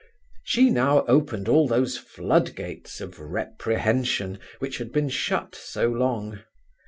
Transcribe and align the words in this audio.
She 0.43 0.71
now 0.71 1.05
opened 1.05 1.47
all 1.47 1.67
those 1.67 1.95
floodgates 1.99 3.01
of 3.01 3.19
reprehension, 3.19 4.39
which 4.57 4.79
had 4.79 4.91
been 4.91 5.09
shut 5.09 5.53
so 5.53 5.89
long. 5.89 6.39